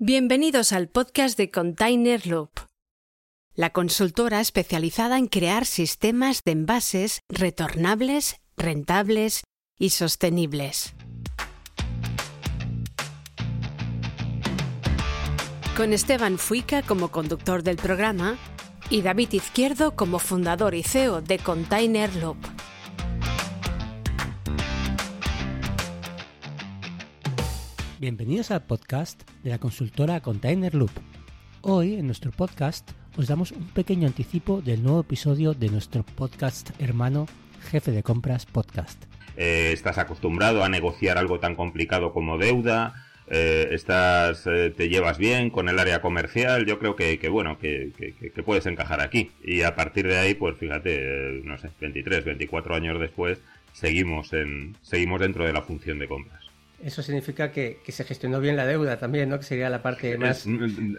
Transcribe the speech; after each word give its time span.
Bienvenidos 0.00 0.70
al 0.70 0.86
podcast 0.86 1.36
de 1.36 1.50
Container 1.50 2.24
Loop, 2.24 2.50
la 3.56 3.70
consultora 3.70 4.40
especializada 4.40 5.18
en 5.18 5.26
crear 5.26 5.66
sistemas 5.66 6.44
de 6.44 6.52
envases 6.52 7.22
retornables, 7.28 8.36
rentables 8.56 9.42
y 9.76 9.90
sostenibles. 9.90 10.94
Con 15.76 15.92
Esteban 15.92 16.38
Fuica 16.38 16.82
como 16.82 17.08
conductor 17.08 17.64
del 17.64 17.76
programa 17.76 18.38
y 18.90 19.02
David 19.02 19.32
Izquierdo 19.32 19.96
como 19.96 20.20
fundador 20.20 20.76
y 20.76 20.84
CEO 20.84 21.22
de 21.22 21.40
Container 21.40 22.14
Loop. 22.14 22.57
Bienvenidos 28.00 28.52
al 28.52 28.62
podcast 28.62 29.28
de 29.42 29.50
la 29.50 29.58
consultora 29.58 30.20
Container 30.20 30.72
Loop. 30.72 30.92
Hoy 31.62 31.94
en 31.94 32.06
nuestro 32.06 32.30
podcast 32.30 32.88
os 33.16 33.26
damos 33.26 33.50
un 33.50 33.66
pequeño 33.70 34.06
anticipo 34.06 34.60
del 34.60 34.84
nuevo 34.84 35.00
episodio 35.00 35.52
de 35.52 35.68
nuestro 35.68 36.04
podcast 36.04 36.70
hermano 36.80 37.26
Jefe 37.72 37.90
de 37.90 38.04
Compras 38.04 38.46
Podcast. 38.46 39.02
Eh, 39.36 39.72
estás 39.72 39.98
acostumbrado 39.98 40.62
a 40.62 40.68
negociar 40.68 41.18
algo 41.18 41.40
tan 41.40 41.56
complicado 41.56 42.12
como 42.12 42.38
deuda, 42.38 42.94
eh, 43.26 43.70
estás, 43.72 44.46
eh, 44.46 44.72
te 44.76 44.88
llevas 44.88 45.18
bien 45.18 45.50
con 45.50 45.68
el 45.68 45.80
área 45.80 46.00
comercial, 46.00 46.66
yo 46.66 46.78
creo 46.78 46.94
que, 46.94 47.18
bueno, 47.28 47.58
que, 47.58 47.90
que, 47.98 48.14
que, 48.30 48.42
puedes 48.44 48.66
encajar 48.66 49.00
aquí. 49.00 49.32
Y 49.42 49.62
a 49.62 49.74
partir 49.74 50.06
de 50.06 50.18
ahí, 50.18 50.34
pues 50.34 50.56
fíjate, 50.56 51.40
no 51.42 51.58
sé, 51.58 51.70
23, 51.80 52.24
24 52.24 52.76
años 52.76 53.00
después, 53.00 53.40
seguimos, 53.72 54.32
en, 54.34 54.76
seguimos 54.82 55.20
dentro 55.20 55.44
de 55.44 55.52
la 55.52 55.62
función 55.62 55.98
de 55.98 56.06
compras. 56.06 56.47
Eso 56.82 57.02
significa 57.02 57.50
que, 57.50 57.80
que, 57.84 57.90
se 57.90 58.04
gestionó 58.04 58.38
bien 58.38 58.56
la 58.56 58.64
deuda 58.64 58.98
también, 58.98 59.28
¿no? 59.28 59.38
Que 59.38 59.44
sería 59.44 59.68
la 59.68 59.82
parte 59.82 60.16
más... 60.16 60.46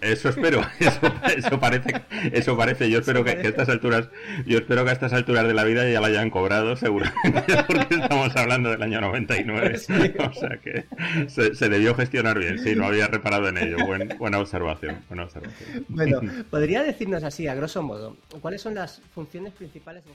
Eso 0.00 0.30
espero, 0.30 0.62
eso, 0.80 1.00
eso 1.36 1.60
parece, 1.60 2.02
eso 2.32 2.56
parece. 2.56 2.88
Yo 2.88 3.00
espero 3.00 3.22
que, 3.24 3.36
que, 3.36 3.46
a 3.46 3.50
estas 3.50 3.68
alturas, 3.68 4.08
yo 4.46 4.58
espero 4.58 4.84
que 4.84 4.90
a 4.90 4.92
estas 4.94 5.12
alturas 5.12 5.46
de 5.46 5.52
la 5.52 5.64
vida 5.64 5.86
ya 5.88 6.00
la 6.00 6.06
hayan 6.06 6.30
cobrado, 6.30 6.76
seguramente, 6.76 7.44
porque 7.66 7.94
estamos 7.94 8.34
hablando 8.36 8.70
del 8.70 8.82
año 8.82 9.00
99. 9.00 9.76
Sí. 9.86 9.92
O 10.18 10.32
sea 10.32 10.58
que 10.58 10.84
se, 11.28 11.54
se, 11.54 11.68
debió 11.68 11.94
gestionar 11.94 12.38
bien, 12.38 12.58
sí, 12.58 12.74
no 12.74 12.86
había 12.86 13.06
reparado 13.06 13.48
en 13.48 13.58
ello. 13.58 13.76
Buen, 13.86 14.08
buena 14.18 14.38
observación, 14.38 15.04
buena 15.08 15.24
observación. 15.24 15.84
Bueno, 15.88 16.20
¿podría 16.50 16.82
decirnos 16.82 17.22
así, 17.22 17.46
a 17.46 17.54
grosso 17.54 17.82
modo, 17.82 18.16
cuáles 18.40 18.62
son 18.62 18.74
las 18.74 19.00
funciones 19.14 19.52
principales 19.52 20.04
de 20.04 20.12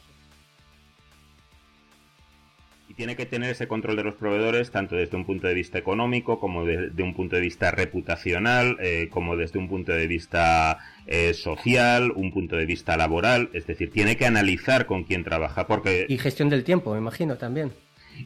tiene 3.02 3.16
que 3.16 3.26
tener 3.26 3.50
ese 3.50 3.68
control 3.68 3.96
de 3.96 4.04
los 4.04 4.14
proveedores 4.14 4.70
tanto 4.70 4.96
desde 4.96 5.18
un 5.18 5.26
punto 5.26 5.48
de 5.48 5.56
vista 5.56 5.80
económico 5.80 6.40
como 6.40 6.66
desde 6.66 6.92
de 6.92 7.02
un 7.02 7.16
punto 7.16 7.36
de 7.36 7.42
vista 7.42 7.72
reputacional, 7.72 8.78
eh, 8.80 9.10
como 9.10 9.36
desde 9.36 9.58
un 9.58 9.68
punto 9.68 9.92
de 9.92 10.06
vista 10.06 10.78
eh, 11.08 11.34
social, 11.34 12.12
un 12.12 12.32
punto 12.32 12.58
de 12.58 12.68
vista 12.68 12.96
laboral, 12.98 13.50
es 13.54 13.66
decir, 13.66 13.90
tiene 13.90 14.18
que 14.18 14.28
analizar 14.28 14.86
con 14.86 15.04
quién 15.04 15.24
trabaja 15.24 15.66
porque... 15.66 16.06
Y 16.10 16.20
gestión 16.20 16.50
del 16.50 16.64
tiempo, 16.64 16.92
me 16.92 17.00
imagino 17.00 17.38
también. 17.38 17.72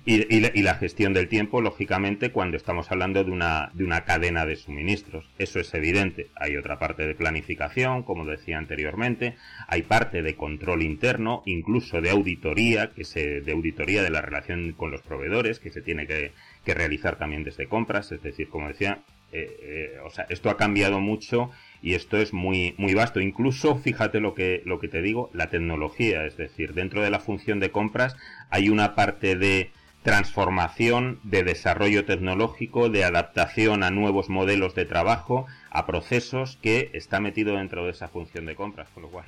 Y, 0.03 0.35
y, 0.35 0.51
y, 0.53 0.61
la 0.61 0.75
gestión 0.75 1.13
del 1.13 1.27
tiempo, 1.27 1.61
lógicamente, 1.61 2.31
cuando 2.31 2.57
estamos 2.57 2.91
hablando 2.91 3.23
de 3.23 3.31
una, 3.31 3.71
de 3.73 3.83
una 3.83 4.03
cadena 4.03 4.45
de 4.45 4.55
suministros. 4.55 5.29
Eso 5.37 5.59
es 5.59 5.73
evidente. 5.73 6.27
Hay 6.35 6.57
otra 6.57 6.79
parte 6.79 7.05
de 7.05 7.15
planificación, 7.15 8.03
como 8.03 8.25
decía 8.25 8.57
anteriormente. 8.57 9.35
Hay 9.67 9.83
parte 9.83 10.21
de 10.21 10.35
control 10.35 10.81
interno, 10.81 11.43
incluso 11.45 12.01
de 12.01 12.09
auditoría, 12.09 12.91
que 12.91 13.03
se, 13.03 13.41
de 13.41 13.51
auditoría 13.51 14.03
de 14.03 14.09
la 14.09 14.21
relación 14.21 14.73
con 14.73 14.91
los 14.91 15.01
proveedores, 15.01 15.59
que 15.59 15.69
se 15.69 15.81
tiene 15.81 16.07
que, 16.07 16.31
que 16.65 16.73
realizar 16.73 17.17
también 17.17 17.43
desde 17.43 17.67
compras. 17.67 18.11
Es 18.11 18.21
decir, 18.21 18.49
como 18.49 18.67
decía, 18.67 19.03
eh, 19.31 19.57
eh, 19.61 19.99
o 20.05 20.09
sea, 20.09 20.25
esto 20.29 20.49
ha 20.49 20.55
cambiado 20.55 21.01
mucho 21.01 21.51
y 21.81 21.93
esto 21.93 22.17
es 22.17 22.31
muy, 22.33 22.73
muy 22.77 22.93
vasto. 22.93 23.19
Incluso, 23.19 23.75
fíjate 23.75 24.19
lo 24.19 24.33
que, 24.33 24.61
lo 24.65 24.79
que 24.79 24.87
te 24.87 25.01
digo, 25.01 25.29
la 25.33 25.49
tecnología. 25.49 26.25
Es 26.25 26.37
decir, 26.37 26.73
dentro 26.73 27.01
de 27.01 27.09
la 27.09 27.19
función 27.19 27.59
de 27.59 27.71
compras 27.71 28.15
hay 28.49 28.69
una 28.69 28.95
parte 28.95 29.35
de 29.35 29.71
transformación, 30.05 31.19
de 31.23 31.43
desarrollo 31.43 32.05
tecnológico, 32.05 32.89
de 32.89 33.03
adaptación 33.03 33.83
a 33.83 33.91
nuevos 33.91 34.29
modelos 34.29 34.75
de 34.75 34.85
trabajo, 34.85 35.47
a 35.69 35.85
procesos 35.85 36.57
que 36.61 36.91
está 36.93 37.19
metido 37.19 37.57
dentro 37.57 37.83
de 37.83 37.91
esa 37.91 38.07
función 38.07 38.45
de 38.45 38.55
compras, 38.55 38.87
con 38.93 39.03
lo 39.03 39.09
cual 39.09 39.25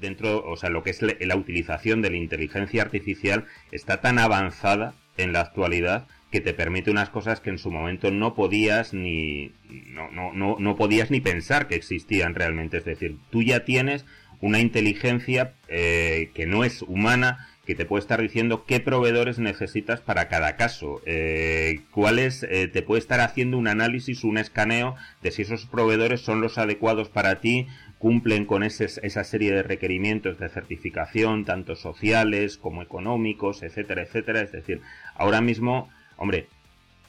dentro, 0.00 0.44
o 0.44 0.56
sea, 0.56 0.70
lo 0.70 0.82
que 0.82 0.90
es 0.90 1.00
la 1.02 1.36
utilización 1.36 2.02
de 2.02 2.10
la 2.10 2.16
inteligencia 2.16 2.82
artificial 2.82 3.46
está 3.72 4.00
tan 4.00 4.18
avanzada 4.18 4.94
en 5.16 5.32
la 5.32 5.40
actualidad 5.40 6.06
que 6.30 6.40
te 6.40 6.52
permite 6.52 6.90
unas 6.90 7.08
cosas 7.08 7.40
que 7.40 7.50
en 7.50 7.58
su 7.58 7.70
momento 7.70 8.10
no 8.10 8.34
podías 8.34 8.92
ni 8.92 9.52
no, 9.86 10.10
no, 10.10 10.32
no, 10.32 10.56
no 10.58 10.76
podías 10.76 11.10
ni 11.10 11.20
pensar 11.20 11.68
que 11.68 11.74
existían 11.74 12.34
realmente. 12.34 12.78
Es 12.78 12.84
decir, 12.84 13.16
tú 13.30 13.42
ya 13.42 13.64
tienes 13.64 14.04
una 14.40 14.60
inteligencia 14.60 15.54
eh, 15.68 16.30
que 16.34 16.46
no 16.46 16.64
es 16.64 16.82
humana, 16.82 17.48
que 17.68 17.74
te 17.74 17.84
puede 17.84 18.00
estar 18.00 18.22
diciendo 18.22 18.64
qué 18.64 18.80
proveedores 18.80 19.38
necesitas 19.38 20.00
para 20.00 20.28
cada 20.28 20.56
caso, 20.56 21.02
eh, 21.04 21.82
cuáles, 21.90 22.42
eh, 22.44 22.66
te 22.66 22.80
puede 22.80 22.98
estar 22.98 23.20
haciendo 23.20 23.58
un 23.58 23.68
análisis, 23.68 24.24
un 24.24 24.38
escaneo 24.38 24.96
de 25.20 25.32
si 25.32 25.42
esos 25.42 25.66
proveedores 25.66 26.22
son 26.22 26.40
los 26.40 26.56
adecuados 26.56 27.10
para 27.10 27.40
ti, 27.40 27.66
cumplen 27.98 28.46
con 28.46 28.62
ese, 28.62 28.86
esa 29.02 29.22
serie 29.22 29.52
de 29.52 29.62
requerimientos 29.62 30.38
de 30.38 30.48
certificación, 30.48 31.44
tanto 31.44 31.76
sociales 31.76 32.56
como 32.56 32.80
económicos, 32.80 33.62
etcétera, 33.62 34.00
etcétera. 34.00 34.40
Es 34.40 34.52
decir, 34.52 34.80
ahora 35.14 35.42
mismo, 35.42 35.90
hombre, 36.16 36.46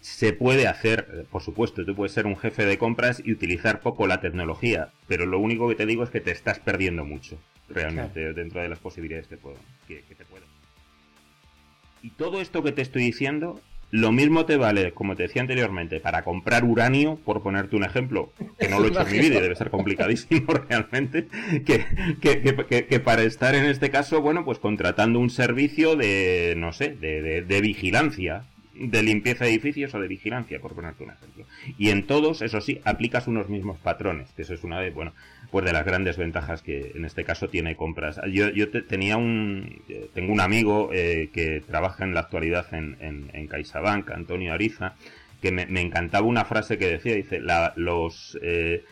se 0.02 0.34
puede 0.34 0.68
hacer, 0.68 1.26
por 1.32 1.42
supuesto, 1.42 1.86
tú 1.86 1.96
puedes 1.96 2.12
ser 2.12 2.26
un 2.26 2.36
jefe 2.36 2.66
de 2.66 2.78
compras 2.78 3.22
y 3.24 3.32
utilizar 3.32 3.80
poco 3.80 4.08
la 4.08 4.20
tecnología, 4.20 4.90
pero 5.08 5.26
lo 5.26 5.40
único 5.40 5.70
que 5.70 5.76
te 5.76 5.86
digo 5.86 6.04
es 6.04 6.10
que 6.10 6.20
te 6.20 6.32
estás 6.32 6.60
perdiendo 6.60 7.06
mucho, 7.06 7.40
realmente, 7.70 8.20
claro. 8.20 8.34
dentro 8.34 8.62
de 8.62 8.68
las 8.68 8.80
posibilidades 8.80 9.28
que, 9.28 9.38
puedo, 9.38 9.56
que, 9.88 10.02
que 10.02 10.16
te 10.16 10.26
puedo. 10.26 10.49
Y 12.02 12.12
todo 12.12 12.42
esto 12.42 12.64
que 12.64 12.72
te 12.72 12.82
estoy 12.82 13.04
diciendo, 13.04 13.62
lo 13.92 14.12
mismo 14.12 14.46
te 14.46 14.58
vale, 14.58 14.92
como 14.92 15.16
te 15.16 15.24
decía 15.24 15.42
anteriormente, 15.42 16.00
para 16.00 16.24
comprar 16.24 16.64
uranio, 16.64 17.18
por 17.26 17.42
ponerte 17.42 17.76
un 17.76 17.84
ejemplo, 17.84 18.32
que 18.60 18.68
no 18.70 18.80
lo 18.80 18.86
he 18.86 18.90
hecho 18.90 19.02
en 19.02 19.12
mi 19.12 19.20
vida 19.20 19.40
y 19.40 19.42
debe 19.42 19.56
ser 19.56 19.70
complicadísimo 19.72 20.54
realmente, 20.70 21.28
que, 21.66 21.86
que, 22.22 22.42
que, 22.42 22.86
que, 22.86 23.00
para 23.00 23.24
estar 23.24 23.56
en 23.56 23.66
este 23.66 23.90
caso, 23.90 24.22
bueno, 24.22 24.46
pues 24.46 24.60
contratando 24.60 25.20
un 25.20 25.30
servicio 25.30 25.96
de, 25.96 26.54
no 26.58 26.72
sé, 26.72 26.96
de, 26.96 27.22
de, 27.22 27.42
de 27.42 27.62
vigilancia, 27.62 28.44
de 28.76 29.04
limpieza 29.04 29.46
de 29.46 29.52
edificios 29.52 29.94
o 29.94 30.00
de 30.00 30.08
vigilancia, 30.08 30.60
por 30.60 30.74
ponerte 30.74 31.04
un 31.04 31.12
ejemplo. 31.12 31.46
Y 31.78 31.90
en 31.90 32.06
todos, 32.06 32.42
eso 32.42 32.62
sí, 32.62 32.80
aplicas 32.86 33.28
unos 33.28 33.50
mismos 33.50 33.78
patrones, 33.80 34.32
que 34.36 34.44
eso 34.44 34.54
es 34.54 34.64
una 34.64 34.80
de, 34.80 34.92
bueno, 34.92 35.14
pues 35.52 35.66
de 35.66 35.74
las 35.74 35.86
grandes 35.86 36.18
ventajas 36.18 36.62
que 36.62 36.92
en 36.96 37.06
este 37.06 37.24
caso 37.24 37.50
tiene 37.50 37.76
compras. 37.76 38.20
Yo, 38.32 38.50
yo 38.50 38.70
te, 38.70 38.82
tenía 38.82 39.18
un, 39.18 39.82
tengo 40.14 40.32
un 40.32 40.42
amigo 40.42 40.92
eh, 40.94 41.30
que 41.34 41.62
trabaja 41.62 42.04
en 42.04 42.14
la 42.14 42.22
actualidad 42.22 42.68
en, 42.74 43.48
CaixaBank, 43.48 44.12
Antonio 44.12 44.54
Ariza, 44.54 44.96
que 45.42 45.52
me, 45.52 45.82
encantaba 45.82 46.28
una 46.28 46.46
frase 46.46 46.78
que 46.78 46.88
decía, 46.88 47.16
dice, 47.16 47.40
la, 47.40 47.74
eh, 48.42 48.84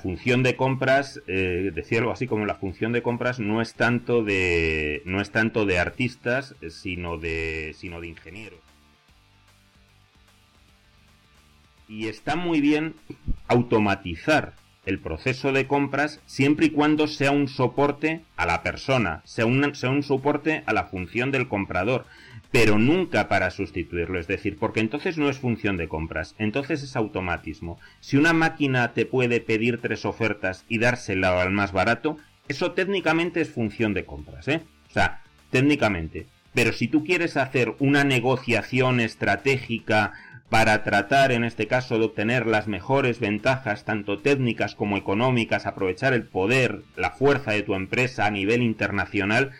función 0.00 0.42
de 0.42 0.56
compras, 0.56 1.20
eh, 1.26 1.70
decía 1.74 1.98
algo 1.98 2.12
así 2.12 2.26
como 2.26 2.46
la 2.46 2.54
función 2.54 2.92
de 2.92 3.02
compras 3.02 3.38
no 3.38 3.60
es 3.60 3.74
tanto 3.74 4.24
de, 4.24 5.02
no 5.04 5.20
es 5.20 5.30
tanto 5.30 5.66
de 5.66 5.78
artistas, 5.78 6.54
sino 6.70 7.18
de, 7.18 7.74
sino 7.76 8.00
de 8.00 8.08
ingenieros. 8.08 8.60
y 11.88 12.06
está 12.06 12.36
muy 12.36 12.60
bien 12.60 12.94
automatizar 13.48 14.52
el 14.88 15.00
proceso 15.00 15.52
de 15.52 15.66
compras 15.66 16.20
siempre 16.24 16.66
y 16.66 16.70
cuando 16.70 17.06
sea 17.08 17.30
un 17.30 17.46
soporte 17.46 18.22
a 18.36 18.46
la 18.46 18.62
persona, 18.62 19.20
sea 19.24 19.44
un, 19.44 20.02
soporte 20.02 20.62
a 20.64 20.72
la 20.72 20.84
función 20.84 21.30
del 21.30 21.46
comprador, 21.46 22.06
pero 22.50 22.78
nunca 22.78 23.28
para 23.28 23.50
sustituirlo, 23.50 24.18
es 24.18 24.26
decir, 24.26 24.56
porque 24.58 24.80
entonces 24.80 25.18
no 25.18 25.28
es 25.28 25.38
función 25.38 25.76
de 25.76 25.88
compras, 25.88 26.34
entonces 26.38 26.82
es 26.82 26.96
automatismo. 26.96 27.78
Si 28.00 28.16
una 28.16 28.32
máquina 28.32 28.94
te 28.94 29.04
puede 29.04 29.40
pedir 29.42 29.78
tres 29.82 30.06
ofertas 30.06 30.64
y 30.70 30.78
dársela 30.78 31.38
al 31.42 31.50
más 31.50 31.72
barato, 31.72 32.16
eso 32.48 32.72
técnicamente 32.72 33.42
es 33.42 33.50
función 33.50 33.92
de 33.92 34.06
compras, 34.06 34.48
¿eh? 34.48 34.62
O 34.88 34.92
sea, 34.92 35.20
técnicamente. 35.50 36.26
Pero 36.54 36.72
si 36.72 36.88
tú 36.88 37.04
quieres 37.04 37.36
hacer 37.36 37.74
una 37.78 38.04
negociación 38.04 39.00
estratégica 39.00 40.12
para 40.48 40.82
tratar 40.82 41.30
en 41.30 41.44
este 41.44 41.66
caso 41.66 41.98
de 41.98 42.06
obtener 42.06 42.46
las 42.46 42.68
mejores 42.68 43.20
ventajas 43.20 43.84
tanto 43.84 44.18
técnicas 44.18 44.74
como 44.74 44.96
económicas, 44.96 45.66
aprovechar 45.66 46.14
el 46.14 46.24
poder, 46.24 46.82
la 46.96 47.10
fuerza 47.10 47.52
de 47.52 47.62
tu 47.62 47.74
empresa 47.74 48.26
a 48.26 48.30
nivel 48.30 48.62
internacional, 48.62 49.52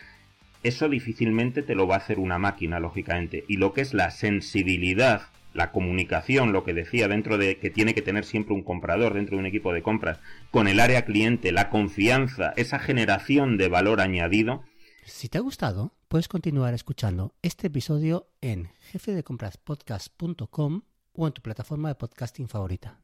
eso 0.63 0.89
difícilmente 0.89 1.63
te 1.63 1.75
lo 1.75 1.87
va 1.87 1.97
a 1.97 1.99
hacer 1.99 2.19
una 2.19 2.39
máquina, 2.39 2.81
lógicamente. 2.81 3.45
Y 3.49 3.59
lo 3.59 3.73
que 3.73 3.83
es 3.83 3.95
la 3.95 4.11
sensibilidad, 4.11 5.23
la 5.55 5.73
comunicación, 5.73 6.53
lo 6.53 6.65
que 6.65 6.75
decía 6.75 7.07
dentro 7.07 7.39
de 7.39 7.59
que 7.59 7.71
tiene 7.71 7.95
que 7.95 8.03
tener 8.03 8.25
siempre 8.25 8.55
un 8.55 8.63
comprador 8.63 9.15
dentro 9.15 9.37
de 9.37 9.41
un 9.41 9.47
equipo 9.47 9.73
de 9.73 9.83
compras, 9.83 10.19
con 10.51 10.69
el 10.69 10.81
área 10.81 11.05
cliente, 11.05 11.53
la 11.53 11.69
confianza, 11.69 12.55
esa 12.57 12.79
generación 12.79 13.57
de 13.57 13.69
valor 13.69 14.01
añadido. 14.01 14.65
Si 15.05 15.29
te 15.29 15.39
ha 15.39 15.43
gustado, 15.43 15.93
puedes 16.09 16.27
continuar 16.27 16.73
escuchando 16.73 17.35
este 17.43 17.67
episodio 17.67 18.31
en 18.41 18.71
jefedecompraspodcast.com 18.93 20.83
o 21.13 21.27
en 21.27 21.33
tu 21.35 21.43
plataforma 21.43 21.91
de 21.91 21.97
podcasting 21.97 22.49
favorita. 22.49 22.99